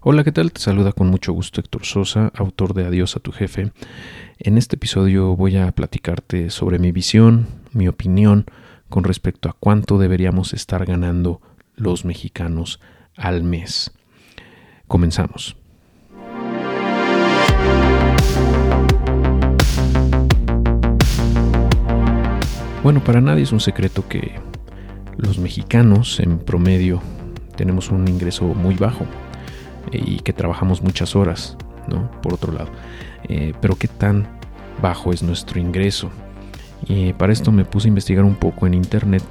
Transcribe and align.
Hola, 0.00 0.22
¿qué 0.22 0.30
tal? 0.30 0.52
Te 0.52 0.60
saluda 0.60 0.92
con 0.92 1.08
mucho 1.08 1.32
gusto 1.32 1.60
Héctor 1.60 1.84
Sosa, 1.84 2.30
autor 2.36 2.72
de 2.72 2.86
Adiós 2.86 3.16
a 3.16 3.20
tu 3.20 3.32
jefe. 3.32 3.72
En 4.38 4.56
este 4.56 4.76
episodio 4.76 5.34
voy 5.34 5.56
a 5.56 5.72
platicarte 5.72 6.50
sobre 6.50 6.78
mi 6.78 6.92
visión, 6.92 7.48
mi 7.72 7.88
opinión 7.88 8.46
con 8.88 9.02
respecto 9.02 9.48
a 9.48 9.56
cuánto 9.58 9.98
deberíamos 9.98 10.54
estar 10.54 10.86
ganando 10.86 11.40
los 11.74 12.04
mexicanos 12.04 12.78
al 13.16 13.42
mes. 13.42 13.90
Comenzamos. 14.86 15.56
Bueno, 22.84 23.02
para 23.02 23.20
nadie 23.20 23.42
es 23.42 23.50
un 23.50 23.58
secreto 23.58 24.06
que 24.06 24.38
los 25.16 25.38
mexicanos 25.38 26.20
en 26.20 26.38
promedio 26.38 27.02
tenemos 27.56 27.90
un 27.90 28.06
ingreso 28.06 28.44
muy 28.44 28.76
bajo 28.76 29.04
y 29.92 30.20
que 30.20 30.32
trabajamos 30.32 30.82
muchas 30.82 31.16
horas, 31.16 31.56
¿no? 31.86 32.10
Por 32.22 32.34
otro 32.34 32.52
lado. 32.52 32.70
Eh, 33.28 33.52
pero 33.60 33.76
qué 33.76 33.88
tan 33.88 34.28
bajo 34.80 35.12
es 35.12 35.22
nuestro 35.22 35.60
ingreso. 35.60 36.10
Y 36.86 37.12
para 37.12 37.32
esto 37.32 37.50
me 37.52 37.64
puse 37.64 37.88
a 37.88 37.90
investigar 37.90 38.24
un 38.24 38.36
poco 38.36 38.66
en 38.66 38.74
internet 38.74 39.22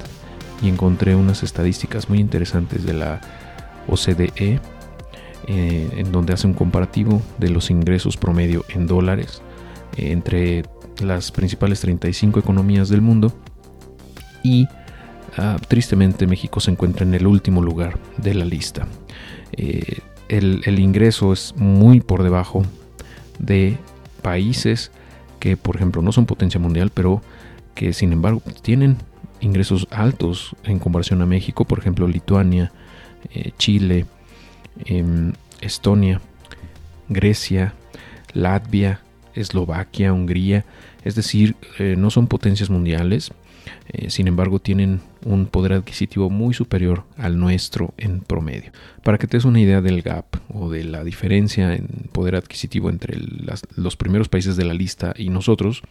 y 0.62 0.70
encontré 0.70 1.16
unas 1.16 1.44
estadísticas 1.44 2.10
muy 2.10 2.20
interesantes 2.20 2.86
de 2.86 2.94
la 2.94 3.22
OCDE, 3.88 4.60
eh, 5.48 5.90
en 5.96 6.12
donde 6.12 6.34
hace 6.34 6.48
un 6.48 6.54
comparativo 6.54 7.22
de 7.38 7.50
los 7.50 7.70
ingresos 7.70 8.18
promedio 8.18 8.66
en 8.70 8.86
dólares 8.86 9.42
eh, 9.96 10.12
entre 10.12 10.64
las 11.02 11.32
principales 11.32 11.80
35 11.80 12.40
economías 12.40 12.90
del 12.90 13.02
mundo 13.02 13.32
y 14.44 14.68
ah, 15.38 15.58
tristemente 15.68 16.28
México 16.28 16.60
se 16.60 16.72
encuentra 16.72 17.06
en 17.06 17.14
el 17.14 17.28
último 17.28 17.62
lugar 17.62 17.98
de 18.18 18.34
la 18.34 18.46
lista 18.46 18.88
el, 20.30 20.80
ingreso 20.80 21.34
es 21.34 21.54
muy 21.58 22.02
por 22.02 22.24
debajo 22.24 22.64
de 23.40 23.78
países 24.22 24.92
que, 25.40 25.58
por 25.58 25.76
ejemplo, 25.76 26.02
no 26.02 26.12
son 26.12 26.26
potencia 26.26 26.60
mundial, 26.60 26.92
pero 26.94 27.22
que 27.76 27.94
sin 27.94 28.12
embargo 28.12 28.42
tienen 28.62 28.98
ingresos 29.40 29.88
altos 29.92 30.56
en 30.64 30.80
comparación 30.80 31.22
a 31.22 31.26
México, 31.26 31.66
por 31.66 31.80
ejemplo, 31.80 32.08
Lituania, 32.08 32.72
eh, 33.34 33.52
Chile, 33.58 34.06
em, 34.86 35.34
Estonia, 35.62 36.22
Grecia, 37.10 37.74
Latvia, 38.34 39.02
Eslovaquia, 39.36 40.14
Hungría, 40.14 40.66
es 41.04 41.16
decir, 41.16 41.56
eh, 41.80 41.96
no 41.98 42.10
son 42.10 42.28
potencias 42.28 42.70
mundiales, 42.70 43.32
eh, 43.90 44.10
sin 44.10 44.28
embargo 44.28 44.60
tienen 44.60 45.02
un 45.26 45.48
poder 45.48 45.74
adquisitivo 45.74 46.30
muy 46.30 46.54
superior 46.54 47.04
al 47.18 47.40
nuestro 47.40 47.94
en 47.98 48.22
promedio. 48.22 48.72
Para 49.04 49.18
que 49.18 49.28
te 49.28 49.38
des 49.38 49.46
una 49.46 49.60
idea 49.60 49.82
del 49.82 50.02
gap 50.02 50.26
o 50.54 50.70
de 50.70 50.84
la 50.84 51.04
diferencia 51.04 51.74
en 51.74 51.88
poder 52.12 52.36
adquisitivo 52.36 52.90
entre 52.90 53.18
los 53.76 53.96
primeros 53.96 54.30
países 54.30 54.56
de 54.58 54.66
la 54.66 54.74
lista 54.74 55.14
y 55.18 55.30
nosotros, 55.30 55.82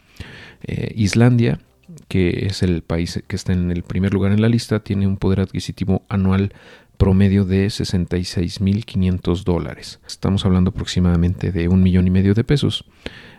eh, 0.63 0.93
Islandia, 0.97 1.61
que 2.09 2.47
es 2.47 2.63
el 2.63 2.83
país 2.83 3.23
que 3.27 3.37
está 3.37 3.53
en 3.53 3.71
el 3.71 3.83
primer 3.83 4.13
lugar 4.13 4.33
en 4.33 4.43
la 4.43 4.49
lista, 4.49 4.81
tiene 4.81 5.07
un 5.07 5.17
poder 5.17 5.41
adquisitivo 5.41 6.03
anual 6.09 6.53
promedio 6.97 7.45
de 7.45 7.67
66.500 7.67 9.45
dólares. 9.45 10.01
Estamos 10.07 10.45
hablando 10.45 10.71
aproximadamente 10.71 11.53
de 11.53 11.69
un 11.69 11.83
millón 11.83 12.07
y 12.07 12.11
medio 12.11 12.35
de 12.35 12.45
pesos 12.45 12.85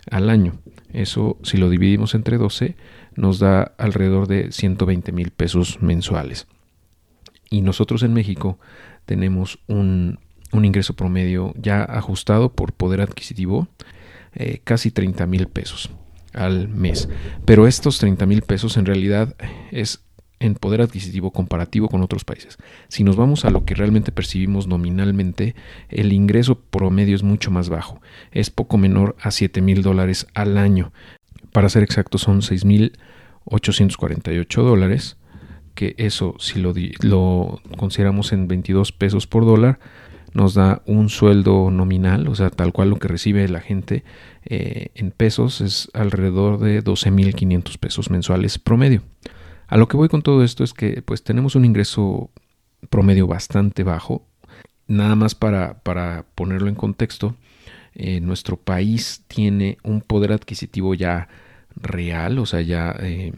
al 0.10 0.30
año. 0.30 0.54
Eso, 0.94 1.38
si 1.44 1.58
lo 1.58 1.70
dividimos 1.70 2.16
entre 2.16 2.38
12, 2.38 2.76
nos 3.16 3.40
da 3.40 3.74
alrededor 3.78 4.28
de 4.28 4.52
120 4.52 5.12
mil 5.12 5.32
pesos 5.32 5.82
mensuales. 5.82 6.48
Y 7.50 7.62
nosotros 7.62 8.04
en 8.04 8.14
México 8.14 8.60
tenemos 9.06 9.60
un, 9.68 10.20
ingreso 10.52 10.96
promedio 10.96 11.54
ya 11.58 11.84
ajustado 11.84 12.54
por 12.54 12.74
poder 12.74 13.02
adquisitivo, 13.02 13.68
eh, 14.34 14.62
casi 14.64 14.92
30 14.92 15.28
mil 15.28 15.48
pesos 15.48 15.92
al 16.34 16.68
mes. 16.68 17.10
Pero 17.46 17.68
estos 17.68 18.00
30 18.00 18.26
mil 18.26 18.42
pesos 18.42 18.78
en 18.78 18.86
realidad 18.86 19.36
es 19.72 20.07
en 20.40 20.56
poder 20.56 20.82
adquisitivo 20.82 21.32
comparativo 21.32 21.90
con 21.90 22.02
otros 22.02 22.24
países. 22.24 22.58
Si 22.88 23.04
nos 23.04 23.16
vamos 23.16 23.46
a 23.46 23.50
lo 23.50 23.66
que 23.66 23.76
realmente 23.76 24.12
percibimos 24.12 24.68
nominalmente, 24.68 25.56
el 25.90 26.14
ingreso 26.14 26.60
promedio 26.60 27.16
es 27.16 27.24
mucho 27.24 27.52
más 27.52 27.70
bajo, 27.70 28.02
es 28.32 28.50
poco 28.50 28.78
menor 28.78 29.16
a 29.22 29.32
7 29.32 29.62
mil 29.62 29.82
dólares 29.82 30.28
al 30.34 30.58
año. 30.58 30.92
Para 31.52 31.70
ser 31.70 31.84
exactos 31.84 32.22
son 32.22 32.42
6 32.42 32.66
mil 32.66 32.94
848 33.46 34.64
dólares, 34.64 35.18
que 35.74 35.96
eso 35.98 36.36
si 36.40 36.60
lo, 36.60 37.62
consideramos 37.78 38.32
en 38.34 38.48
22 38.48 38.92
pesos 38.92 39.28
por 39.28 39.46
dólar, 39.46 39.80
nos 40.34 40.54
da 40.54 40.82
un 40.86 41.10
sueldo 41.10 41.72
nominal, 41.72 42.28
o 42.28 42.36
sea, 42.36 42.50
tal 42.50 42.74
cual 42.74 42.90
lo 42.90 42.98
que 42.98 43.08
recibe 43.08 43.48
la 43.48 43.62
gente 43.62 44.04
eh, 44.46 44.90
en 44.94 45.12
pesos 45.12 45.62
es 45.62 45.90
alrededor 45.94 46.60
de 46.60 46.84
12.500 46.84 47.78
pesos 47.80 48.12
mensuales 48.12 48.60
promedio. 48.60 49.02
A 49.68 49.78
lo 49.78 49.88
que 49.88 49.98
voy 49.98 50.08
con 50.08 50.22
todo 50.22 50.44
esto 50.44 50.64
es 50.64 50.74
que 50.74 51.02
pues 51.02 51.24
tenemos 51.24 51.56
un 51.56 51.66
ingreso 51.66 52.32
promedio 52.90 53.28
bastante 53.28 53.84
bajo. 53.84 54.26
Nada 54.88 55.16
más 55.16 55.36
para, 55.36 55.80
para 55.80 56.26
ponerlo 56.36 56.70
en 56.70 56.76
contexto, 56.76 57.36
eh, 57.94 58.22
nuestro 58.22 58.58
país 58.58 59.24
tiene 59.28 59.78
un 59.84 60.02
poder 60.02 60.32
adquisitivo 60.32 60.94
ya 60.94 61.28
real, 61.76 62.40
o 62.40 62.46
sea, 62.46 62.62
ya 62.62 62.96
eh, 63.02 63.34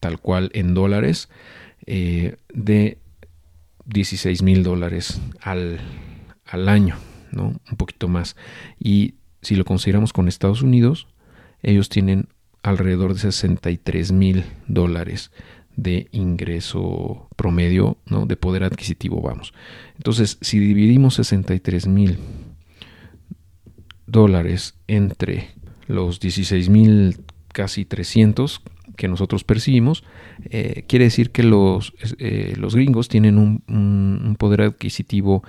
tal 0.00 0.18
cual 0.20 0.50
en 0.54 0.72
dólares, 0.72 1.28
eh, 1.86 2.36
de 2.54 2.98
16 3.84 4.42
mil 4.42 4.62
dólares 4.62 5.20
al, 5.40 5.80
al 6.46 6.68
año, 6.68 6.96
¿no? 7.30 7.60
Un 7.70 7.76
poquito 7.76 8.08
más. 8.08 8.36
Y 8.78 9.16
si 9.42 9.56
lo 9.56 9.64
consideramos 9.64 10.12
con 10.12 10.28
Estados 10.28 10.62
Unidos, 10.62 11.08
ellos 11.62 11.88
tienen 11.88 12.28
alrededor 12.62 13.14
de 13.14 13.20
63 13.20 14.12
mil 14.12 14.44
dólares 14.68 15.30
de 15.76 16.08
ingreso 16.12 17.28
promedio, 17.36 17.96
¿no? 18.06 18.26
de 18.26 18.36
poder 18.36 18.64
adquisitivo, 18.64 19.20
vamos. 19.20 19.54
Entonces, 19.96 20.38
si 20.40 20.58
dividimos 20.58 21.14
63 21.14 21.86
mil 21.86 22.18
dólares 24.06 24.74
entre 24.86 25.48
los 25.86 26.20
16 26.20 26.68
mil 26.68 27.16
casi 27.52 27.84
300 27.84 28.62
que 28.96 29.08
nosotros 29.08 29.44
percibimos, 29.44 30.04
eh, 30.50 30.84
quiere 30.86 31.06
decir 31.06 31.30
que 31.30 31.42
los, 31.42 31.94
eh, 32.18 32.54
los 32.58 32.74
gringos 32.74 33.08
tienen 33.08 33.38
un, 33.38 33.62
un 33.66 34.36
poder 34.38 34.62
adquisitivo 34.62 35.42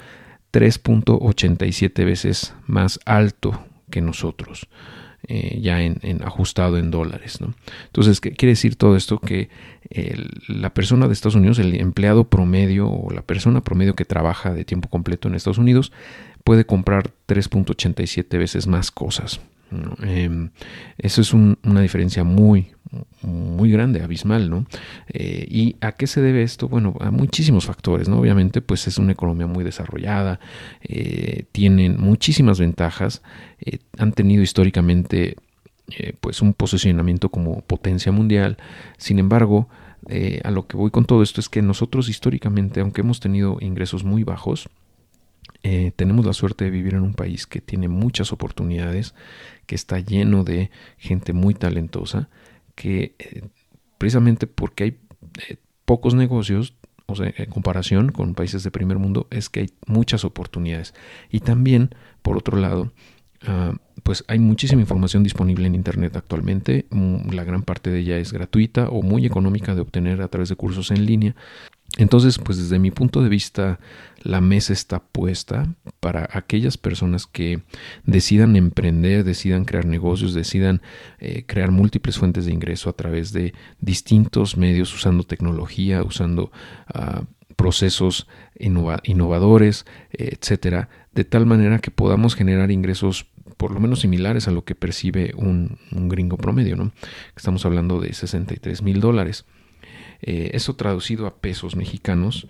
3.87 0.53 2.05
veces 2.05 2.53
más 2.67 2.99
alto 3.05 3.65
que 3.89 4.01
nosotros. 4.01 4.69
Eh, 5.29 5.59
ya 5.61 5.81
en, 5.81 6.01
ajustado 6.25 6.77
en 6.77 6.91
dólares. 6.91 7.39
Entonces, 7.85 8.19
¿qué 8.19 8.31
quiere 8.31 8.51
decir 8.51 8.75
todo 8.75 8.97
esto? 8.97 9.19
Que 9.19 9.49
la 10.47 10.73
persona 10.73 11.07
de 11.07 11.13
Estados 11.13 11.35
Unidos, 11.35 11.59
el 11.59 11.79
empleado 11.79 12.25
promedio 12.25 12.89
o 12.89 13.09
la 13.09 13.21
persona 13.21 13.61
promedio 13.61 13.95
que 13.95 14.03
trabaja 14.03 14.53
de 14.53 14.65
tiempo 14.65 14.89
completo 14.89 15.29
en 15.29 15.35
Estados 15.35 15.59
Unidos, 15.59 15.93
puede 16.43 16.65
comprar 16.65 17.11
3.87 17.27 18.37
veces 18.37 18.67
más 18.67 18.91
cosas. 18.91 19.39
Em, 20.01 20.49
eso 20.97 21.21
es 21.21 21.33
una 21.33 21.81
diferencia 21.81 22.23
muy, 22.23 22.67
muy 23.21 23.71
grande, 23.71 24.03
abismal, 24.03 24.49
¿no? 24.49 24.65
Eh, 25.07 25.45
¿Y 25.49 25.75
a 25.81 25.93
qué 25.93 26.07
se 26.07 26.21
debe 26.21 26.43
esto? 26.43 26.67
Bueno, 26.67 26.95
a 26.99 27.11
muchísimos 27.11 27.65
factores, 27.65 28.07
¿no? 28.07 28.19
Obviamente, 28.19 28.61
pues 28.61 28.87
es 28.87 28.97
una 28.97 29.13
economía 29.13 29.47
muy 29.47 29.63
desarrollada, 29.63 30.39
eh, 30.81 31.45
tienen 31.51 31.99
muchísimas 31.99 32.59
ventajas, 32.59 33.21
eh, 33.59 33.79
han 33.97 34.13
tenido 34.13 34.43
históricamente, 34.43 35.35
pues 36.21 36.41
un 36.41 36.53
posicionamiento 36.53 37.29
como 37.29 37.61
potencia 37.61 38.11
mundial. 38.11 38.57
Sin 38.97 39.19
embargo, 39.19 39.67
a 40.43 40.49
lo 40.49 40.65
que 40.65 40.77
voy 40.77 40.91
con 40.91 41.05
todo 41.05 41.21
esto 41.21 41.41
es 41.41 41.49
que 41.49 41.61
nosotros 41.61 42.09
históricamente, 42.09 42.79
aunque 42.79 43.01
hemos 43.01 43.19
tenido 43.19 43.57
ingresos 43.59 44.03
muy 44.03 44.23
bajos, 44.23 44.69
tenemos 45.95 46.25
la 46.25 46.33
suerte 46.33 46.65
de 46.65 46.71
vivir 46.71 46.93
en 46.93 47.03
un 47.03 47.13
país 47.13 47.47
que 47.47 47.61
tiene 47.61 47.87
muchas 47.87 48.33
oportunidades, 48.33 49.15
que 49.65 49.75
está 49.75 49.99
lleno 49.99 50.43
de 50.43 50.71
gente 50.97 51.33
muy 51.33 51.53
talentosa, 51.53 52.29
que 52.75 53.15
eh, 53.19 53.43
precisamente 53.97 54.47
porque 54.47 54.83
hay 54.83 54.97
eh, 55.49 55.57
pocos 55.85 56.15
negocios, 56.15 56.75
o 57.05 57.15
sea, 57.15 57.33
en 57.35 57.49
comparación 57.49 58.11
con 58.11 58.33
países 58.33 58.63
de 58.63 58.71
primer 58.71 58.97
mundo, 58.97 59.27
es 59.29 59.49
que 59.49 59.61
hay 59.61 59.69
muchas 59.87 60.25
oportunidades. 60.25 60.93
Y 61.29 61.41
también, 61.41 61.95
por 62.21 62.37
otro 62.37 62.57
lado, 62.57 62.91
ah, 63.45 63.73
pues 64.03 64.23
hay 64.27 64.39
muchísima 64.39 64.81
información 64.81 65.23
disponible 65.23 65.67
en 65.67 65.75
Internet 65.75 66.15
actualmente. 66.15 66.85
Mm, 66.89 67.31
la 67.31 67.43
gran 67.43 67.63
parte 67.63 67.89
de 67.89 67.99
ella 67.99 68.17
es 68.17 68.33
gratuita 68.33 68.89
o 68.89 69.01
muy 69.01 69.25
económica 69.25 69.75
de 69.75 69.81
obtener 69.81 70.21
a 70.21 70.27
través 70.27 70.49
de 70.49 70.55
cursos 70.55 70.91
en 70.91 71.05
línea. 71.05 71.35
Entonces, 71.97 72.39
pues 72.39 72.57
desde 72.57 72.79
mi 72.79 72.89
punto 72.89 73.21
de 73.21 73.29
vista, 73.29 73.79
la 74.23 74.41
mesa 74.41 74.73
está 74.73 74.99
puesta 74.99 75.67
para 75.99 76.27
aquellas 76.31 76.77
personas 76.77 77.27
que 77.27 77.61
decidan 78.03 78.55
emprender, 78.55 79.23
decidan 79.23 79.63
crear 79.63 79.85
negocios, 79.85 80.33
decidan 80.33 80.81
eh, 81.19 81.43
crear 81.45 81.69
múltiples 81.69 82.17
fuentes 82.17 82.45
de 82.45 82.53
ingreso 82.53 82.89
a 82.89 82.93
través 82.93 83.31
de 83.31 83.53
distintos 83.79 84.57
medios, 84.57 84.93
usando 84.93 85.23
tecnología, 85.23 86.01
usando 86.03 86.51
ah, 86.87 87.23
procesos 87.55 88.27
innovadores, 88.55 89.85
etcétera, 90.11 90.89
de 91.13 91.23
tal 91.23 91.45
manera 91.45 91.79
que 91.79 91.91
podamos 91.91 92.35
generar 92.35 92.71
ingresos 92.71 93.27
por 93.57 93.71
lo 93.71 93.79
menos 93.79 94.01
similares 94.01 94.47
a 94.47 94.51
lo 94.51 94.65
que 94.65 94.75
percibe 94.75 95.33
un, 95.35 95.77
gringo 95.91 96.37
promedio, 96.37 96.75
¿no? 96.75 96.91
Estamos 97.35 97.65
hablando 97.65 98.01
de 98.01 98.13
63 98.13 98.81
mil 98.81 98.99
dólares. 98.99 99.45
Eh, 100.25 100.51
eso 100.53 100.73
traducido 100.77 101.27
a 101.27 101.35
pesos 101.35 101.75
mexicanos, 101.75 102.47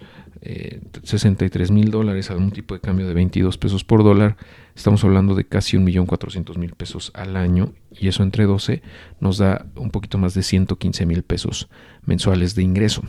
63 1.01 1.69
eh, 1.69 1.73
mil 1.73 1.89
dólares 1.89 2.29
a 2.29 2.35
un 2.35 2.51
tipo 2.51 2.75
de 2.75 2.81
cambio 2.81 3.07
de 3.07 3.15
22 3.15 3.57
pesos 3.57 3.83
por 3.83 4.03
dólar, 4.03 4.37
estamos 4.75 5.03
hablando 5.03 5.33
de 5.33 5.45
casi 5.45 5.77
1.400.000 5.77 6.75
pesos 6.75 7.11
al 7.15 7.35
año 7.35 7.73
y 7.91 8.09
eso 8.09 8.21
entre 8.21 8.45
12 8.45 8.83
nos 9.19 9.39
da 9.39 9.65
un 9.75 9.89
poquito 9.89 10.19
más 10.19 10.35
de 10.35 10.43
115 10.43 11.05
mil 11.07 11.23
pesos 11.23 11.67
mensuales 12.05 12.53
de 12.53 12.61
ingreso. 12.61 13.01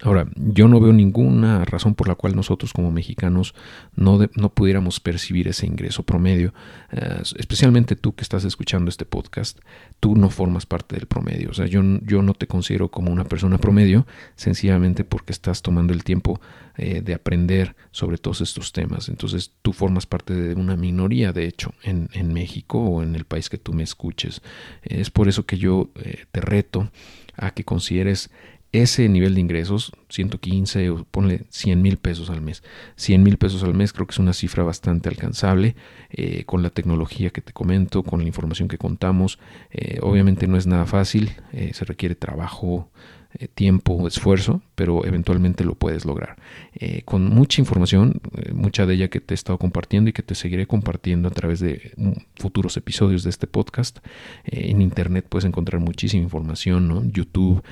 Ahora, 0.00 0.26
yo 0.36 0.68
no 0.68 0.80
veo 0.80 0.92
ninguna 0.92 1.64
razón 1.64 1.94
por 1.94 2.08
la 2.08 2.14
cual 2.14 2.34
nosotros 2.34 2.72
como 2.72 2.90
mexicanos 2.90 3.54
no, 3.94 4.18
no 4.34 4.48
pudiéramos 4.48 5.00
percibir 5.00 5.48
ese 5.48 5.66
ingreso 5.66 6.02
promedio, 6.02 6.54
eh, 6.90 7.22
especialmente 7.36 7.94
tú 7.94 8.14
que 8.14 8.22
estás 8.22 8.44
escuchando 8.44 8.88
este 8.88 9.04
podcast, 9.04 9.58
tú 10.00 10.16
no 10.16 10.30
formas 10.30 10.66
parte 10.66 10.96
del 10.96 11.06
promedio, 11.06 11.50
o 11.50 11.54
sea, 11.54 11.66
yo, 11.66 11.82
yo 12.02 12.22
no 12.22 12.34
te 12.34 12.46
considero 12.46 12.90
como 12.90 13.12
una 13.12 13.24
persona 13.24 13.58
promedio, 13.58 14.06
sencillamente 14.34 15.04
porque 15.04 15.32
estás 15.32 15.62
tomando 15.62 15.92
el 15.92 16.04
tiempo 16.04 16.40
eh, 16.76 17.02
de 17.02 17.14
aprender 17.14 17.76
sobre 17.90 18.18
todos 18.18 18.40
estos 18.40 18.72
temas, 18.72 19.08
entonces 19.08 19.52
tú 19.62 19.72
formas 19.72 20.06
parte 20.06 20.34
de 20.34 20.54
una 20.54 20.76
minoría, 20.76 21.32
de 21.32 21.46
hecho, 21.46 21.74
en, 21.84 22.08
en 22.12 22.32
México 22.32 22.80
o 22.80 23.02
en 23.02 23.14
el 23.14 23.24
país 23.24 23.48
que 23.48 23.58
tú 23.58 23.72
me 23.72 23.82
escuches. 23.82 24.42
Es 24.82 25.10
por 25.10 25.28
eso 25.28 25.44
que 25.44 25.58
yo 25.58 25.90
eh, 25.96 26.24
te 26.32 26.40
reto 26.40 26.90
a 27.36 27.52
que 27.52 27.64
consideres 27.64 28.30
ese 28.72 29.06
nivel 29.08 29.34
de 29.34 29.40
ingresos, 29.42 29.92
115 30.08 30.90
o 30.90 31.04
ponle 31.04 31.44
100 31.50 31.80
mil 31.80 31.98
pesos 31.98 32.30
al 32.30 32.40
mes. 32.40 32.62
100 32.96 33.22
mil 33.22 33.36
pesos 33.36 33.62
al 33.62 33.74
mes 33.74 33.92
creo 33.92 34.06
que 34.06 34.12
es 34.12 34.18
una 34.18 34.32
cifra 34.32 34.64
bastante 34.64 35.10
alcanzable 35.10 35.76
eh, 36.10 36.44
con 36.44 36.62
la 36.62 36.70
tecnología 36.70 37.30
que 37.30 37.42
te 37.42 37.52
comento, 37.52 38.02
con 38.02 38.20
la 38.20 38.26
información 38.26 38.68
que 38.68 38.78
contamos. 38.78 39.38
Eh, 39.70 39.98
obviamente 40.00 40.46
no 40.46 40.56
es 40.56 40.66
nada 40.66 40.86
fácil, 40.86 41.32
eh, 41.52 41.72
se 41.74 41.84
requiere 41.84 42.14
trabajo, 42.14 42.90
tiempo, 43.54 44.06
esfuerzo, 44.06 44.60
pero 44.74 45.06
eventualmente 45.06 45.64
lo 45.64 45.74
puedes 45.74 46.04
lograr. 46.04 46.36
Con 47.06 47.30
mucha 47.30 47.62
información, 47.62 48.20
mucha 48.52 48.84
de 48.84 48.92
ella 48.92 49.08
que 49.08 49.20
te 49.20 49.32
he 49.32 49.36
estado 49.36 49.56
compartiendo 49.56 50.10
y 50.10 50.12
que 50.12 50.22
te 50.22 50.34
seguiré 50.34 50.66
compartiendo 50.66 51.28
a 51.28 51.30
través 51.30 51.58
de 51.58 51.92
mm, 51.96 52.10
futuros 52.36 52.76
episodios 52.76 53.22
de 53.24 53.30
este 53.30 53.46
podcast. 53.46 54.00
en 54.44 54.82
internet 54.82 55.24
puedes 55.26 55.46
encontrar 55.46 55.80
muchísima 55.80 56.22
información, 56.22 56.88
¿no? 56.88 57.02
YouTube. 57.06 57.62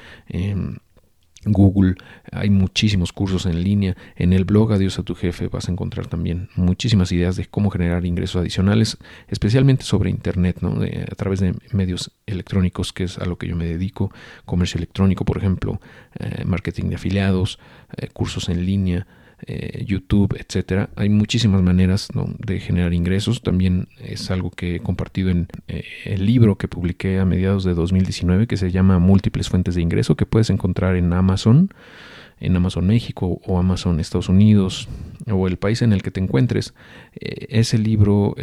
Google, 1.44 1.94
hay 2.32 2.50
muchísimos 2.50 3.12
cursos 3.12 3.46
en 3.46 3.62
línea. 3.62 3.96
En 4.16 4.32
el 4.32 4.44
blog 4.44 4.72
Adiós 4.72 4.98
a 4.98 5.02
tu 5.02 5.14
jefe 5.14 5.48
vas 5.48 5.68
a 5.68 5.72
encontrar 5.72 6.06
también 6.06 6.48
muchísimas 6.54 7.12
ideas 7.12 7.36
de 7.36 7.46
cómo 7.46 7.70
generar 7.70 8.04
ingresos 8.04 8.40
adicionales, 8.40 8.98
especialmente 9.28 9.84
sobre 9.84 10.10
Internet, 10.10 10.58
¿no? 10.60 10.82
a 10.82 11.14
través 11.14 11.40
de 11.40 11.54
medios 11.72 12.12
electrónicos, 12.26 12.92
que 12.92 13.04
es 13.04 13.18
a 13.18 13.24
lo 13.24 13.38
que 13.38 13.48
yo 13.48 13.56
me 13.56 13.64
dedico, 13.66 14.12
comercio 14.44 14.78
electrónico, 14.78 15.24
por 15.24 15.38
ejemplo, 15.38 15.80
eh, 16.18 16.44
marketing 16.44 16.90
de 16.90 16.96
afiliados, 16.96 17.58
eh, 17.96 18.08
cursos 18.12 18.48
en 18.50 18.66
línea, 18.66 19.06
eh, 19.46 19.84
YouTube, 19.86 20.36
etcétera. 20.38 20.90
Hay 20.96 21.08
muchísimas 21.08 21.62
maneras 21.62 22.08
de 22.38 22.60
generar 22.60 22.92
ingresos. 22.92 23.42
También 23.42 23.88
es 23.98 24.30
algo 24.30 24.50
que 24.50 24.76
he 24.76 24.80
compartido 24.80 25.30
en 25.30 25.48
eh, 25.68 25.84
el 26.04 26.26
libro 26.26 26.56
que 26.56 26.68
publiqué 26.68 27.18
a 27.18 27.24
mediados 27.24 27.64
de 27.64 27.74
2019 27.74 28.46
que 28.46 28.56
se 28.56 28.70
llama 28.70 28.98
Múltiples 28.98 29.48
fuentes 29.48 29.74
de 29.74 29.82
ingreso 29.82 30.16
que 30.16 30.26
puedes 30.26 30.50
encontrar 30.50 30.96
en 30.96 31.12
Amazon, 31.12 31.72
en 32.38 32.56
Amazon 32.56 32.86
México 32.86 33.40
o 33.44 33.58
Amazon 33.58 33.98
Estados 33.98 34.28
Unidos 34.28 34.88
o 35.26 35.46
el 35.46 35.56
país 35.56 35.82
en 35.82 35.92
el 35.92 36.02
que 36.02 36.10
te 36.10 36.20
encuentres. 36.20 36.74
Eh, 37.14 37.46
ese 37.50 37.78
libro 37.78 38.34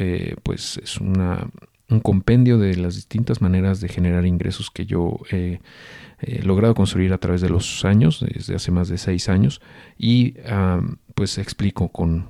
pues 0.44 0.80
es 0.84 0.98
una, 0.98 1.48
un 1.90 2.00
compendio 2.00 2.58
de 2.58 2.76
las 2.76 2.96
distintas 2.96 3.42
maneras 3.42 3.80
de 3.80 3.88
generar 3.88 4.26
ingresos 4.26 4.70
que 4.72 4.86
yo 4.86 5.20
he 5.32 5.60
logrado 6.44 6.74
construir 6.74 7.14
a 7.14 7.18
través 7.20 7.42
de 7.42 7.50
los 7.50 7.86
años, 7.86 8.26
desde 8.34 8.56
hace 8.56 8.72
más 8.72 8.90
de 8.90 8.98
seis 8.98 9.30
años, 9.30 9.62
y 9.98 10.36
pues 11.16 11.38
explico 11.38 11.90
con, 11.90 12.28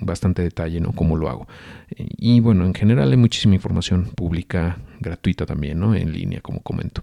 bastante 0.00 0.42
detalle 0.42 0.80
¿no? 0.80 0.92
cómo 0.92 1.16
lo 1.16 1.28
hago. 1.28 1.48
Y 1.96 2.40
bueno, 2.40 2.64
en 2.64 2.74
general 2.74 3.10
hay 3.10 3.16
muchísima 3.16 3.54
información 3.54 4.10
pública, 4.14 4.78
gratuita 5.00 5.46
también, 5.46 5.80
¿no? 5.80 5.94
en 5.94 6.12
línea, 6.12 6.40
como 6.40 6.60
comento. 6.60 7.02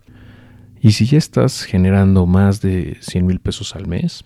Y 0.82 0.92
si 0.92 1.06
ya 1.06 1.18
estás 1.18 1.64
generando 1.64 2.26
más 2.26 2.62
de 2.62 2.98
100 3.00 3.26
mil 3.26 3.40
pesos 3.40 3.76
al 3.76 3.88
mes, 3.88 4.26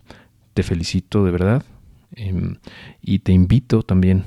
te 0.55 0.63
felicito 0.63 1.23
de 1.23 1.31
verdad 1.31 1.63
em, 2.15 2.55
y 2.99 3.19
te 3.19 3.31
invito 3.31 3.83
también 3.83 4.23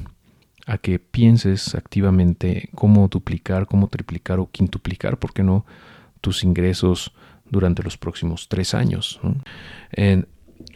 a 0.70 0.78
que 0.78 1.00
pienses 1.00 1.74
activamente 1.74 2.68
cómo 2.76 3.08
duplicar, 3.08 3.66
cómo 3.66 3.88
triplicar 3.88 4.38
o 4.38 4.48
quintuplicar, 4.50 5.18
¿por 5.18 5.32
qué 5.32 5.42
no? 5.42 5.66
tus 6.20 6.44
ingresos 6.44 7.12
durante 7.50 7.82
los 7.82 7.96
próximos 7.96 8.48
tres 8.48 8.74
años. 8.74 9.20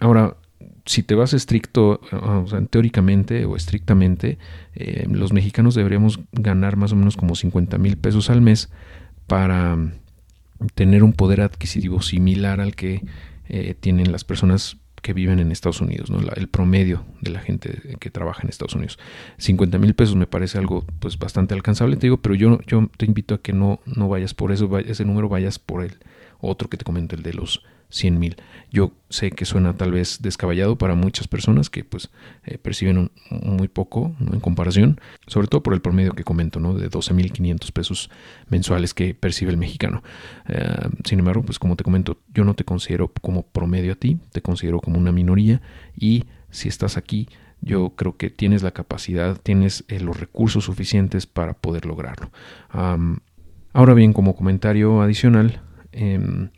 ahora, 0.00 0.36
si 0.84 1.02
te 1.04 1.14
vas 1.14 1.32
estricto, 1.32 2.00
teóricamente 2.70 3.44
o 3.44 3.54
estrictamente, 3.54 4.38
eh, 4.74 5.06
los 5.08 5.32
mexicanos 5.32 5.76
deberíamos 5.76 6.18
ganar 6.32 6.76
más 6.76 6.92
o 6.92 6.96
menos 6.96 7.16
como 7.16 7.36
50 7.36 7.78
mil 7.78 7.96
pesos 7.96 8.30
al 8.30 8.40
mes 8.40 8.70
para 9.28 9.78
tener 10.74 11.04
un 11.04 11.12
poder 11.12 11.40
adquisitivo 11.40 12.02
similar 12.02 12.60
al 12.60 12.74
que 12.74 13.02
eh, 13.48 13.74
tienen 13.78 14.10
las 14.10 14.24
personas 14.24 14.76
que 15.04 15.12
viven 15.12 15.38
en 15.38 15.52
Estados 15.52 15.82
Unidos, 15.82 16.08
¿no? 16.08 16.18
el 16.18 16.48
promedio 16.48 17.04
de 17.20 17.30
la 17.30 17.40
gente 17.40 17.98
que 18.00 18.08
trabaja 18.08 18.42
en 18.42 18.48
Estados 18.48 18.74
Unidos. 18.74 18.98
50 19.36 19.76
mil 19.76 19.92
pesos 19.92 20.16
me 20.16 20.26
parece 20.26 20.56
algo 20.56 20.86
pues 20.98 21.18
bastante 21.18 21.52
alcanzable, 21.52 21.96
te 21.96 22.06
digo, 22.06 22.16
pero 22.16 22.34
yo, 22.34 22.58
yo 22.66 22.88
te 22.96 23.04
invito 23.04 23.34
a 23.34 23.38
que 23.42 23.52
no, 23.52 23.80
no 23.84 24.08
vayas 24.08 24.32
por 24.32 24.50
eso, 24.50 24.78
ese 24.78 25.04
número 25.04 25.28
vayas 25.28 25.58
por 25.58 25.84
el 25.84 25.98
otro 26.40 26.70
que 26.70 26.78
te 26.78 26.86
comento, 26.86 27.16
el 27.16 27.22
de 27.22 27.34
los 27.34 27.62
100 27.94 28.18
mil. 28.18 28.36
Yo 28.70 28.92
sé 29.08 29.30
que 29.30 29.44
suena 29.44 29.76
tal 29.76 29.92
vez 29.92 30.20
descabellado 30.20 30.76
para 30.76 30.96
muchas 30.96 31.28
personas 31.28 31.70
que 31.70 31.84
pues 31.84 32.10
eh, 32.44 32.58
perciben 32.58 33.12
muy 33.30 33.68
poco 33.68 34.16
en 34.20 34.40
comparación, 34.40 35.00
sobre 35.28 35.46
todo 35.46 35.62
por 35.62 35.74
el 35.74 35.80
promedio 35.80 36.12
que 36.12 36.24
comento, 36.24 36.58
¿no? 36.58 36.74
De 36.74 36.90
12.500 36.90 37.72
pesos 37.72 38.10
mensuales 38.48 38.92
que 38.92 39.14
percibe 39.14 39.52
el 39.52 39.58
mexicano. 39.58 40.02
Eh, 40.48 40.88
sin 41.04 41.20
embargo, 41.20 41.44
pues 41.44 41.60
como 41.60 41.76
te 41.76 41.84
comento, 41.84 42.18
yo 42.34 42.44
no 42.44 42.54
te 42.54 42.64
considero 42.64 43.12
como 43.20 43.46
promedio 43.46 43.92
a 43.92 43.96
ti, 43.96 44.18
te 44.32 44.42
considero 44.42 44.80
como 44.80 44.98
una 44.98 45.12
minoría 45.12 45.62
y 45.96 46.24
si 46.50 46.68
estás 46.68 46.96
aquí, 46.96 47.28
yo 47.60 47.90
creo 47.90 48.16
que 48.16 48.28
tienes 48.28 48.64
la 48.64 48.72
capacidad, 48.72 49.38
tienes 49.40 49.84
eh, 49.86 50.00
los 50.00 50.18
recursos 50.18 50.64
suficientes 50.64 51.26
para 51.26 51.54
poder 51.54 51.86
lograrlo. 51.86 52.30
ahora 53.72 53.94
bien, 53.94 54.12
como 54.12 54.34
comentario 54.34 55.00
adicional, 55.00 55.60
Em, 55.96 56.50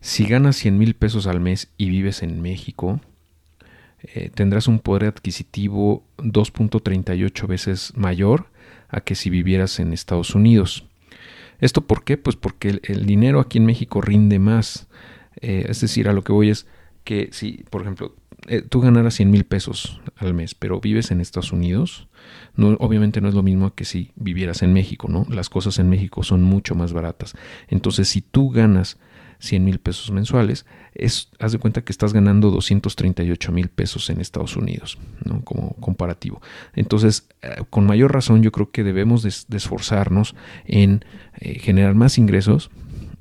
si 0.00 0.24
ganas 0.24 0.56
100 0.56 0.76
mil 0.76 0.94
pesos 0.94 1.28
al 1.28 1.38
mes 1.38 1.70
y 1.76 1.88
vives 1.90 2.24
en 2.24 2.42
México, 2.42 3.00
eh, 4.02 4.30
tendrás 4.34 4.66
un 4.66 4.80
poder 4.80 5.04
adquisitivo 5.04 6.02
2.38 6.18 7.46
veces 7.46 7.92
mayor 7.96 8.46
a 8.88 9.00
que 9.02 9.14
si 9.14 9.30
vivieras 9.30 9.78
en 9.78 9.92
Estados 9.92 10.34
Unidos. 10.34 10.86
¿Esto 11.60 11.86
por 11.86 12.02
qué? 12.02 12.16
Pues 12.16 12.34
porque 12.34 12.80
el, 12.82 13.06
dinero 13.06 13.38
aquí 13.38 13.58
en 13.58 13.66
México 13.66 14.00
rinde 14.00 14.40
más. 14.40 14.88
Eh, 15.40 15.66
es 15.68 15.80
decir, 15.80 16.08
a 16.08 16.12
lo 16.12 16.24
que 16.24 16.32
voy 16.32 16.50
es 16.50 16.66
que 17.04 17.28
si, 17.30 17.64
por 17.70 17.82
ejemplo, 17.82 18.16
eh, 18.48 18.62
tú 18.62 18.80
ganaras 18.80 19.14
100 19.14 19.30
mil 19.30 19.44
pesos 19.44 20.00
al 20.16 20.34
mes, 20.34 20.54
pero 20.54 20.80
vives 20.80 21.10
en 21.10 21.20
Estados 21.20 21.52
Unidos, 21.52 22.08
no, 22.56 22.76
obviamente 22.80 23.20
no 23.20 23.28
es 23.28 23.34
lo 23.34 23.42
mismo 23.42 23.74
que 23.74 23.84
si 23.84 24.12
vivieras 24.16 24.62
en 24.62 24.72
México, 24.72 25.08
¿no? 25.08 25.26
Las 25.28 25.48
cosas 25.48 25.78
en 25.78 25.88
México 25.88 26.22
son 26.22 26.42
mucho 26.42 26.74
más 26.74 26.92
baratas. 26.92 27.34
Entonces, 27.68 28.08
si 28.08 28.20
tú 28.20 28.50
ganas 28.50 28.98
100 29.40 29.64
mil 29.64 29.78
pesos 29.78 30.10
mensuales, 30.10 30.66
es, 30.94 31.30
haz 31.38 31.52
de 31.52 31.58
cuenta 31.58 31.82
que 31.82 31.92
estás 31.92 32.12
ganando 32.12 32.50
238 32.50 33.52
mil 33.52 33.68
pesos 33.68 34.10
en 34.10 34.20
Estados 34.20 34.56
Unidos, 34.56 34.98
¿no? 35.24 35.42
Como 35.44 35.74
comparativo. 35.76 36.40
Entonces, 36.74 37.28
eh, 37.42 37.62
con 37.70 37.86
mayor 37.86 38.12
razón, 38.12 38.42
yo 38.42 38.52
creo 38.52 38.70
que 38.70 38.84
debemos 38.84 39.22
de, 39.22 39.56
esforzarnos 39.56 40.34
en 40.66 41.04
eh, 41.38 41.58
generar 41.58 41.94
más 41.94 42.18
ingresos, 42.18 42.70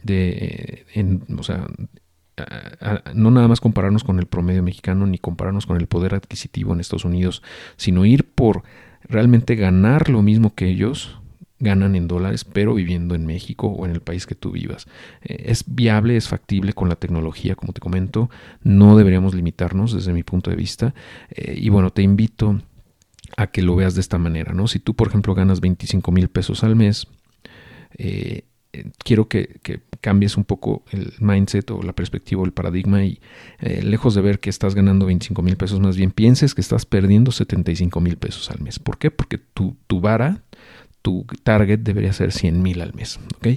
de, 0.03 0.85
en, 0.93 1.23
o 1.37 1.43
sea, 1.43 1.67
no 3.13 3.31
nada 3.31 3.47
más 3.47 3.61
compararnos 3.61 4.03
con 4.03 4.19
el 4.19 4.25
promedio 4.25 4.63
mexicano 4.63 5.05
ni 5.05 5.17
compararnos 5.17 5.65
con 5.65 5.77
el 5.77 5.87
poder 5.87 6.15
adquisitivo 6.15 6.73
en 6.73 6.79
Estados 6.79 7.05
Unidos, 7.05 7.43
sino 7.77 8.05
ir 8.05 8.25
por 8.25 8.63
realmente 9.03 9.55
ganar 9.55 10.09
lo 10.09 10.21
mismo 10.21 10.53
que 10.55 10.67
ellos 10.67 11.19
ganan 11.59 11.95
en 11.95 12.07
dólares, 12.07 12.45
pero 12.45 12.73
viviendo 12.73 13.15
en 13.15 13.25
México 13.25 13.67
o 13.67 13.85
en 13.85 13.91
el 13.91 14.01
país 14.01 14.25
que 14.25 14.35
tú 14.35 14.51
vivas. 14.51 14.87
Eh, 15.21 15.45
es 15.47 15.63
viable, 15.67 16.15
es 16.15 16.29
factible 16.29 16.73
con 16.73 16.89
la 16.89 16.95
tecnología, 16.95 17.55
como 17.55 17.73
te 17.73 17.81
comento, 17.81 18.29
no 18.63 18.97
deberíamos 18.97 19.35
limitarnos 19.35 19.93
desde 19.93 20.13
mi 20.13 20.23
punto 20.23 20.49
de 20.49 20.55
vista. 20.55 20.93
Eh, 21.29 21.55
y 21.57 21.69
bueno, 21.69 21.91
te 21.91 22.01
invito 22.01 22.61
a 23.37 23.47
que 23.47 23.61
lo 23.61 23.75
veas 23.75 23.95
de 23.95 24.01
esta 24.01 24.17
manera, 24.17 24.53
¿no? 24.53 24.67
Si 24.67 24.79
tú, 24.79 24.95
por 24.95 25.09
ejemplo, 25.09 25.35
ganas 25.35 25.59
25 25.59 26.11
mil 26.11 26.29
pesos 26.29 26.63
al 26.63 26.75
mes, 26.75 27.07
eh, 27.97 28.45
eh, 28.73 28.85
quiero 29.03 29.27
que, 29.27 29.59
cambies 30.01 30.37
un 30.37 30.45
poco 30.45 30.83
el 30.91 31.13
mindset 31.19 31.71
o 31.71 31.81
la 31.83 31.91
perspectiva 31.91 32.41
o 32.41 32.45
el 32.45 32.53
paradigma 32.53 33.03
y 33.03 33.19
eh, 33.59 33.81
lejos 33.83 34.15
de 34.15 34.21
ver 34.21 34.39
que 34.39 34.49
estás 34.49 34.73
ganando 34.73 35.05
25 35.05 35.41
mil 35.41 35.57
pesos, 35.57 35.81
más 35.81 35.97
bien 35.97 36.11
pienses 36.11 36.55
que 36.55 36.61
estás 36.61 36.85
perdiendo 36.85 37.31
75 37.31 37.99
mil 37.99 38.15
pesos 38.15 38.49
al 38.49 38.61
mes. 38.61 38.79
¿Por 38.79 38.97
qué? 38.97 39.11
Porque 39.11 39.37
tu, 39.37 39.75
tu 39.87 39.99
vara, 39.99 40.43
tu 41.01 41.25
target 41.43 41.79
debería 41.79 42.13
ser 42.13 42.31
100 42.31 42.61
mil 42.61 42.81
al 42.81 42.93
mes. 42.93 43.19
¿ok? 43.37 43.47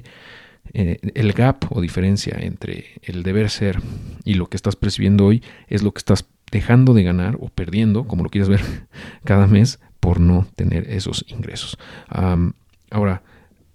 Eh, 0.74 0.98
el 1.14 1.32
gap 1.32 1.64
o 1.70 1.80
diferencia 1.80 2.36
entre 2.40 2.86
el 3.02 3.22
deber 3.22 3.50
ser 3.50 3.80
y 4.24 4.34
lo 4.34 4.46
que 4.46 4.56
estás 4.56 4.74
percibiendo 4.74 5.26
hoy 5.26 5.42
es 5.68 5.82
lo 5.82 5.92
que 5.92 5.98
estás 5.98 6.24
dejando 6.50 6.94
de 6.94 7.02
ganar 7.02 7.36
o 7.40 7.48
perdiendo, 7.48 8.06
como 8.06 8.24
lo 8.24 8.30
quieras 8.30 8.48
ver, 8.48 8.62
cada 9.24 9.46
mes 9.46 9.80
por 10.00 10.18
no 10.18 10.46
tener 10.56 10.90
esos 10.90 11.24
ingresos. 11.28 11.78
ahora, 12.90 13.22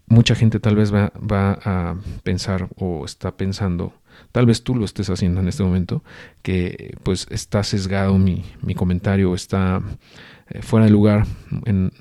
mucha 0.08 0.36
gente 0.36 0.60
tal 0.60 0.76
vez 0.76 0.94
va, 0.94 1.12
a 1.14 1.96
pensar 2.24 2.70
o 2.76 3.06
está 3.06 3.36
pensando, 3.38 3.94
tal 4.32 4.46
vez 4.46 4.64
tú 4.64 4.76
lo 4.76 4.86
estés 4.86 5.10
haciendo 5.10 5.42
en 5.42 5.48
este 5.48 5.64
momento, 5.64 6.04
que 6.42 6.98
pues 7.04 7.28
está 7.30 7.64
sesgado 7.64 8.18
mi, 8.18 8.44
mi 8.62 8.74
comentario, 8.74 9.36
está 9.36 9.82
eh, 10.50 10.62
fuera 10.62 10.86
de 10.86 10.92
lugar 10.92 11.26
en, 11.66 11.92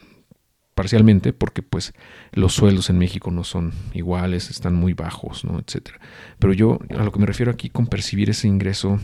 parcialmente 0.77 1.33
porque 1.33 1.63
pues 1.63 1.95
los 2.33 2.53
sueldos 2.53 2.91
en 2.91 2.99
México 2.99 3.31
no 3.31 3.45
son 3.45 3.73
iguales, 3.95 4.51
están 4.51 4.75
muy 4.75 4.93
bajos, 4.93 5.45
¿no? 5.45 5.59
etcétera. 5.59 5.99
Pero 6.39 6.53
yo 6.53 6.79
a 6.97 7.03
lo 7.03 7.13
que 7.13 7.19
me 7.19 7.27
refiero 7.27 7.51
aquí 7.51 7.71
con 7.71 7.87
percibir 7.87 8.31
ese 8.31 8.47
ingreso 8.47 9.01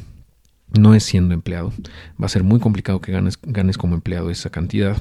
no 0.79 0.95
es 0.95 1.03
siendo 1.03 1.35
empleado. 1.35 1.73
Va 2.21 2.27
a 2.27 2.29
ser 2.29 2.45
muy 2.45 2.61
complicado 2.61 3.01
que 3.01 3.13
ganes, 3.13 3.39
ganes 3.43 3.79
como 3.79 3.95
empleado 3.95 4.31
esa 4.31 4.51
cantidad. 4.51 4.97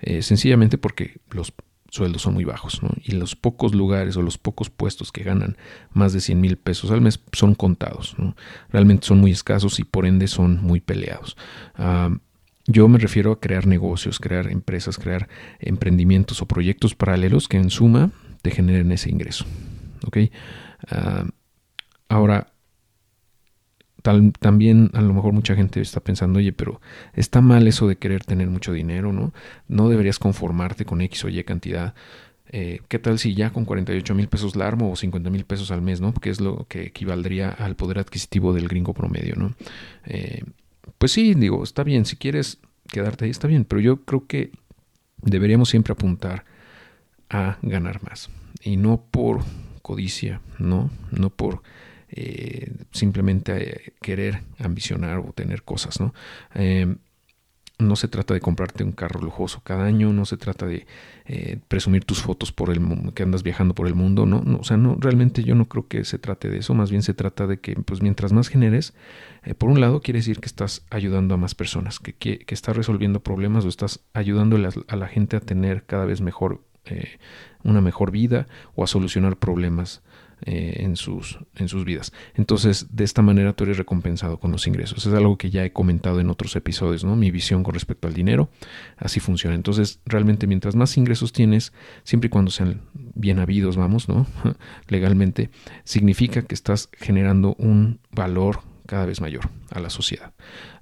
Eh, 0.00 0.22
sencillamente 0.22 0.76
porque 0.78 1.20
los 1.30 1.52
sueldos 1.96 2.22
son 2.22 2.34
muy 2.34 2.44
bajos 2.44 2.82
¿no? 2.82 2.90
y 3.02 3.12
los 3.12 3.34
pocos 3.34 3.74
lugares 3.74 4.16
o 4.16 4.22
los 4.22 4.38
pocos 4.38 4.70
puestos 4.70 5.10
que 5.10 5.24
ganan 5.24 5.56
más 5.92 6.12
de 6.12 6.20
100 6.20 6.40
mil 6.40 6.56
pesos 6.56 6.90
al 6.90 7.00
mes 7.00 7.20
son 7.32 7.54
contados. 7.54 8.14
¿no? 8.18 8.36
Realmente 8.70 9.06
son 9.06 9.18
muy 9.18 9.32
escasos 9.32 9.80
y 9.80 9.84
por 9.84 10.06
ende 10.06 10.28
son 10.28 10.62
muy 10.62 10.80
peleados. 10.80 11.36
Ah, 11.74 12.10
yo 12.66 12.88
me 12.88 12.98
refiero 12.98 13.32
a 13.32 13.40
crear 13.40 13.66
negocios, 13.66 14.18
crear 14.18 14.50
empresas, 14.50 14.98
crear 14.98 15.28
emprendimientos 15.60 16.42
o 16.42 16.46
proyectos 16.46 16.94
paralelos 16.94 17.48
que 17.48 17.56
en 17.56 17.70
suma 17.70 18.10
te 18.42 18.50
generen 18.50 18.92
ese 18.92 19.10
ingreso. 19.10 19.44
Ah, 20.90 21.24
ahora, 22.08 22.52
también 24.38 24.90
a 24.94 25.00
lo 25.00 25.12
mejor 25.12 25.32
mucha 25.32 25.54
gente 25.54 25.80
está 25.80 26.00
pensando, 26.00 26.38
oye, 26.38 26.52
pero 26.52 26.80
está 27.14 27.40
mal 27.40 27.66
eso 27.66 27.88
de 27.88 27.96
querer 27.96 28.24
tener 28.24 28.48
mucho 28.48 28.72
dinero, 28.72 29.12
¿no? 29.12 29.32
No 29.68 29.88
deberías 29.88 30.18
conformarte 30.18 30.84
con 30.84 31.00
X 31.00 31.24
o 31.24 31.28
Y 31.28 31.42
cantidad. 31.44 31.94
Eh, 32.48 32.80
¿Qué 32.88 32.98
tal 32.98 33.18
si 33.18 33.34
ya 33.34 33.50
con 33.50 33.64
48 33.64 34.14
mil 34.14 34.28
pesos 34.28 34.54
la 34.54 34.66
armo 34.66 34.92
o 34.92 34.96
50 34.96 35.30
mil 35.30 35.44
pesos 35.44 35.70
al 35.70 35.82
mes, 35.82 36.00
¿no? 36.00 36.12
Porque 36.12 36.30
es 36.30 36.40
lo 36.40 36.66
que 36.68 36.84
equivaldría 36.84 37.50
al 37.50 37.74
poder 37.76 37.98
adquisitivo 37.98 38.52
del 38.52 38.68
gringo 38.68 38.94
promedio, 38.94 39.34
¿no? 39.36 39.54
Eh, 40.04 40.42
pues 40.98 41.12
sí, 41.12 41.34
digo, 41.34 41.64
está 41.64 41.82
bien, 41.82 42.04
si 42.04 42.16
quieres 42.16 42.58
quedarte 42.88 43.24
ahí 43.24 43.30
está 43.30 43.48
bien, 43.48 43.64
pero 43.64 43.80
yo 43.80 44.02
creo 44.04 44.26
que 44.26 44.52
deberíamos 45.22 45.68
siempre 45.68 45.92
apuntar 45.92 46.44
a 47.28 47.58
ganar 47.62 48.02
más 48.02 48.30
y 48.62 48.76
no 48.76 49.02
por 49.10 49.40
codicia, 49.82 50.40
no, 50.58 50.90
no 51.10 51.30
por 51.30 51.62
eh, 52.10 52.72
simplemente 52.92 53.94
querer 54.00 54.42
ambicionar 54.58 55.18
o 55.18 55.32
tener 55.32 55.62
cosas, 55.62 56.00
¿no? 56.00 56.14
Eh, 56.54 56.96
no 57.78 57.94
se 57.96 58.08
trata 58.08 58.32
de 58.32 58.40
comprarte 58.40 58.84
un 58.84 58.92
carro 58.92 59.20
lujoso 59.20 59.60
cada 59.62 59.84
año, 59.84 60.12
no 60.12 60.24
se 60.24 60.36
trata 60.36 60.66
de 60.66 60.86
eh, 61.26 61.58
presumir 61.68 62.04
tus 62.04 62.22
fotos 62.22 62.50
por 62.50 62.70
el 62.70 62.80
que 63.14 63.22
andas 63.22 63.42
viajando 63.42 63.74
por 63.74 63.86
el 63.86 63.94
mundo, 63.94 64.24
¿no? 64.24 64.42
o 64.58 64.64
sea, 64.64 64.76
no, 64.76 64.96
realmente 64.98 65.44
yo 65.44 65.54
no 65.54 65.66
creo 65.66 65.86
que 65.86 66.04
se 66.04 66.18
trate 66.18 66.48
de 66.48 66.58
eso, 66.58 66.72
más 66.74 66.90
bien 66.90 67.02
se 67.02 67.12
trata 67.12 67.46
de 67.46 67.60
que, 67.60 67.74
pues 67.74 68.00
mientras 68.00 68.32
más 68.32 68.48
generes, 68.48 68.94
eh, 69.44 69.54
por 69.54 69.68
un 69.68 69.80
lado 69.80 70.00
quiere 70.00 70.20
decir 70.20 70.40
que 70.40 70.46
estás 70.46 70.86
ayudando 70.90 71.34
a 71.34 71.36
más 71.36 71.54
personas, 71.54 71.98
que, 71.98 72.14
que, 72.14 72.44
estás 72.48 72.76
resolviendo 72.76 73.20
problemas 73.20 73.64
o 73.66 73.68
estás 73.68 74.00
ayudando 74.14 74.56
a 74.88 74.96
la 74.96 75.08
gente 75.08 75.36
a 75.36 75.40
tener 75.40 75.84
cada 75.84 76.06
vez 76.06 76.22
mejor, 76.22 76.62
eh, 76.86 77.18
una 77.62 77.82
mejor 77.82 78.10
vida 78.10 78.46
o 78.74 78.84
a 78.84 78.86
solucionar 78.86 79.36
problemas 79.36 80.02
eh, 80.42 80.80
en, 80.80 80.96
sus, 80.96 81.38
en 81.54 81.68
sus 81.68 81.84
vidas. 81.86 82.12
Entonces, 82.34 82.88
de 82.90 83.04
esta 83.04 83.22
manera 83.22 83.54
tú 83.54 83.64
eres 83.64 83.78
recompensado 83.78 84.38
con 84.38 84.52
los 84.52 84.66
ingresos. 84.66 85.06
Es 85.06 85.14
algo 85.14 85.38
que 85.38 85.48
ya 85.48 85.64
he 85.64 85.72
comentado 85.72 86.20
en 86.20 86.28
otros 86.28 86.54
episodios, 86.56 87.04
¿no? 87.04 87.16
Mi 87.16 87.30
visión 87.30 87.62
con 87.62 87.72
respecto 87.72 88.06
al 88.06 88.12
dinero, 88.12 88.50
así 88.98 89.18
funciona. 89.18 89.56
Entonces, 89.56 90.00
realmente 90.04 90.46
mientras 90.46 90.76
más 90.76 90.96
ingresos 90.98 91.32
tienes, 91.32 91.72
siempre 92.04 92.26
y 92.26 92.30
cuando 92.30 92.50
sean 92.50 92.82
bien 93.14 93.38
habidos, 93.38 93.76
vamos, 93.76 94.10
¿no? 94.10 94.26
Legalmente, 94.88 95.48
significa 95.84 96.42
que 96.42 96.54
estás 96.54 96.90
generando 96.92 97.54
un 97.58 98.00
valor 98.10 98.60
cada 98.86 99.06
vez 99.06 99.20
mayor 99.20 99.48
a 99.70 99.80
la 99.80 99.90
sociedad. 99.90 100.32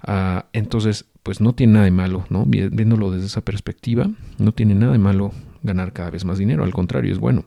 Ah, 0.01 0.47
entonces, 0.53 1.05
pues 1.23 1.41
no 1.41 1.53
tiene 1.53 1.73
nada 1.73 1.85
de 1.85 1.91
malo, 1.91 2.25
¿no? 2.29 2.45
Viéndolo 2.45 3.09
desde 3.11 3.27
esa 3.27 3.41
perspectiva, 3.41 4.09
no 4.37 4.51
tiene 4.51 4.75
nada 4.75 4.91
de 4.91 4.99
malo 4.99 5.31
ganar 5.65 5.93
cada 5.93 6.09
vez 6.09 6.25
más 6.25 6.37
dinero, 6.37 6.63
al 6.63 6.73
contrario, 6.73 7.11
es 7.11 7.19
bueno. 7.19 7.45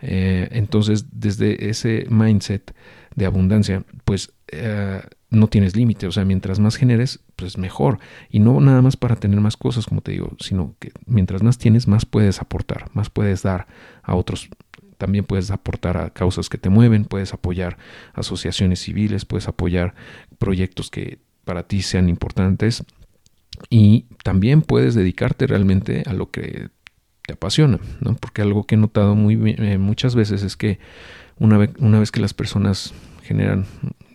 Eh, 0.00 0.48
entonces, 0.52 1.06
desde 1.12 1.68
ese 1.70 2.06
mindset 2.10 2.74
de 3.14 3.26
abundancia, 3.26 3.84
pues 4.04 4.32
eh, 4.48 5.00
no 5.30 5.48
tienes 5.48 5.76
límite, 5.76 6.06
o 6.06 6.12
sea, 6.12 6.24
mientras 6.24 6.58
más 6.58 6.76
generes, 6.76 7.20
pues 7.36 7.58
mejor. 7.58 7.98
Y 8.30 8.38
no 8.38 8.60
nada 8.60 8.82
más 8.82 8.96
para 8.96 9.16
tener 9.16 9.40
más 9.40 9.56
cosas, 9.56 9.86
como 9.86 10.00
te 10.00 10.12
digo, 10.12 10.32
sino 10.40 10.74
que 10.78 10.92
mientras 11.06 11.42
más 11.42 11.58
tienes, 11.58 11.86
más 11.86 12.06
puedes 12.06 12.40
aportar, 12.40 12.90
más 12.94 13.10
puedes 13.10 13.42
dar 13.42 13.66
a 14.02 14.14
otros. 14.14 14.48
También 14.96 15.24
puedes 15.24 15.50
aportar 15.50 15.96
a 15.96 16.10
causas 16.10 16.48
que 16.48 16.58
te 16.58 16.70
mueven, 16.70 17.04
puedes 17.04 17.32
apoyar 17.32 17.78
asociaciones 18.14 18.80
civiles, 18.80 19.24
puedes 19.24 19.46
apoyar 19.46 19.94
proyectos 20.38 20.90
que 20.90 21.18
para 21.44 21.62
ti 21.62 21.82
sean 21.82 22.08
importantes 22.08 22.84
y 23.70 24.06
también 24.24 24.62
puedes 24.62 24.94
dedicarte 24.94 25.46
realmente 25.46 26.02
a 26.06 26.12
lo 26.12 26.30
que 26.30 26.68
te 27.28 27.34
apasiona, 27.34 27.78
¿no? 28.00 28.16
Porque 28.16 28.40
algo 28.40 28.64
que 28.64 28.74
he 28.74 28.78
notado 28.78 29.14
muy 29.14 29.54
eh, 29.58 29.76
muchas 29.76 30.14
veces 30.14 30.42
es 30.42 30.56
que 30.56 30.78
una 31.38 31.58
vez, 31.58 31.70
una 31.78 32.00
vez 32.00 32.10
que 32.10 32.20
las 32.20 32.32
personas 32.32 32.94
generan 33.22 33.66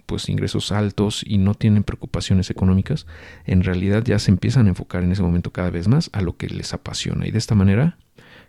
pues 0.08 0.30
ingresos 0.30 0.72
altos 0.72 1.24
y 1.24 1.38
no 1.38 1.54
tienen 1.54 1.84
preocupaciones 1.84 2.50
económicas, 2.50 3.06
en 3.46 3.64
realidad 3.64 4.04
ya 4.04 4.18
se 4.18 4.32
empiezan 4.32 4.66
a 4.66 4.70
enfocar 4.70 5.04
en 5.04 5.12
ese 5.12 5.22
momento 5.22 5.52
cada 5.52 5.70
vez 5.70 5.88
más 5.88 6.10
a 6.12 6.22
lo 6.22 6.38
que 6.38 6.50
les 6.50 6.74
apasiona 6.74 7.28
y 7.28 7.32
de 7.32 7.38
esta 7.38 7.54
manera 7.54 8.00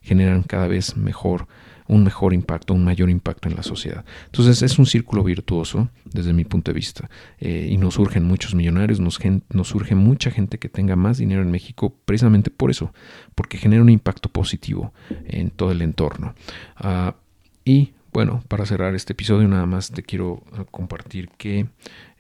generan 0.01 0.43
cada 0.43 0.67
vez 0.67 0.97
mejor 0.97 1.47
un 1.87 2.05
mejor 2.05 2.35
impacto, 2.35 2.75
un 2.75 2.85
mayor 2.85 3.11
impacto 3.11 3.49
en 3.49 3.57
la 3.57 3.63
sociedad. 3.63 4.05
Entonces 4.27 4.63
es 4.63 4.79
un 4.79 4.87
círculo 4.87 5.23
virtuoso 5.23 5.91
desde 6.05 6.33
mi 6.33 6.45
punto 6.45 6.71
de 6.71 6.75
vista 6.75 7.11
eh, 7.39 7.69
y 7.71 7.77
nos 7.77 7.95
surgen 7.95 8.25
muchos 8.25 8.55
millonarios, 8.55 9.01
nos, 9.01 9.21
surge 9.69 9.95
mucha 9.95 10.31
gente 10.31 10.59
que 10.59 10.69
tenga 10.69 10.97
más 10.97 11.19
dinero 11.19 11.43
en 11.43 11.51
México 11.51 11.95
precisamente 12.05 12.51
por 12.51 12.71
eso, 12.71 12.93
porque 13.35 13.59
genera 13.59 13.83
un 13.83 13.91
impacto 13.91 14.29
positivo 14.29 14.93
en 15.27 15.51
todo 15.51 15.73
el 15.73 15.83
entorno. 15.83 16.35
Ah, 16.77 17.17
y 17.65 17.93
bueno, 18.13 18.45
para 18.47 18.65
cerrar 18.65 18.95
este 18.95 19.13
episodio 19.13 19.49
nada 19.49 19.67
más 19.67 19.91
te 19.91 20.03
quiero 20.05 20.45
ah, 20.53 20.65
compartir 20.71 21.31
que 21.37 21.67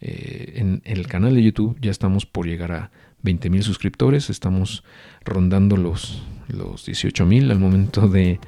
eh, 0.00 0.54
en, 0.56 0.83
el 0.85 1.06
canal 1.06 1.35
de 1.35 1.42
YouTube 1.42 1.78
ya 1.80 1.90
estamos 1.90 2.26
por 2.26 2.47
llegar 2.47 2.73
a 2.73 2.90
20 3.25 3.50
mil 3.50 3.62
suscriptores, 3.62 4.31
estamos 4.31 4.85
rondando 5.25 5.76
los, 5.76 6.23
los 6.49 6.85
18 6.85 7.26
mil 7.26 7.50
al 7.50 7.59
momento 7.59 8.07
de 8.07 8.38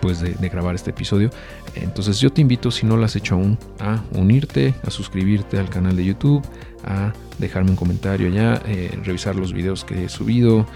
pues 0.00 0.20
de, 0.20 0.48
grabar 0.48 0.74
este 0.74 0.90
episodio. 0.90 1.30
Entonces 1.74 2.18
yo 2.20 2.30
te 2.30 2.40
invito, 2.40 2.70
si 2.70 2.86
no 2.86 2.96
lo 2.96 3.04
has 3.04 3.14
hecho 3.14 3.34
aún, 3.34 3.58
a 3.78 4.02
unirte, 4.12 4.74
a 4.82 4.90
suscribirte 4.90 5.58
al 5.58 5.68
canal 5.68 5.94
de 5.94 6.04
YouTube, 6.04 6.42
a 6.84 7.12
dejarme 7.38 7.70
un 7.70 7.76
comentario 7.76 8.28
allá, 8.28 8.60
eh, 8.66 8.98
revisar 9.04 9.36
los 9.36 9.52
videos 9.52 9.84
que 9.84 10.04
he 10.04 10.08
subido. 10.08 10.66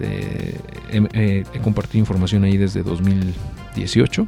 he 0.00 1.60
compartido 1.62 2.00
información 2.00 2.44
ahí 2.44 2.56
desde 2.56 2.82
2018. 2.82 4.26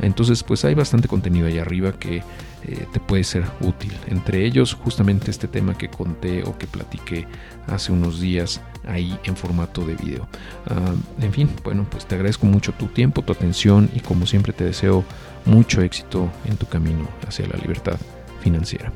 Entonces 0.00 0.42
pues 0.42 0.64
hay 0.64 0.74
bastante 0.74 1.08
contenido 1.08 1.46
ahí 1.46 1.58
arriba 1.58 1.92
que 1.92 2.22
eh, 2.66 2.86
te 2.92 3.00
puede 3.00 3.24
ser 3.24 3.44
útil. 3.60 3.92
Entre 4.06 4.44
ellos 4.44 4.74
justamente 4.74 5.30
este 5.30 5.48
tema 5.48 5.76
que 5.76 5.88
conté 5.88 6.42
o 6.44 6.56
que 6.56 6.66
platiqué 6.66 7.26
hace 7.66 7.92
unos 7.92 8.20
días 8.20 8.60
ahí 8.86 9.18
en 9.24 9.36
formato 9.36 9.84
de 9.84 9.94
video. 9.94 10.26
Ah, 10.66 10.94
en 11.20 11.32
fin, 11.32 11.50
bueno, 11.62 11.86
pues 11.90 12.06
te 12.06 12.14
agradezco 12.14 12.46
mucho 12.46 12.72
tu 12.72 12.86
tiempo, 12.86 13.22
tu 13.22 13.32
atención 13.32 13.90
y 13.94 14.00
como 14.00 14.26
siempre 14.26 14.52
te 14.52 14.64
deseo 14.64 15.04
mucho 15.44 15.82
éxito 15.82 16.30
en 16.46 16.56
tu 16.56 16.66
camino 16.66 17.08
hacia 17.26 17.46
la 17.46 17.56
libertad 17.58 17.98
financiera. 18.40 18.92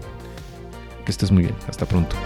Que 1.04 1.10
estés 1.10 1.30
muy 1.30 1.44
bien. 1.44 1.54
Hasta 1.68 1.86
pronto. 1.86 2.16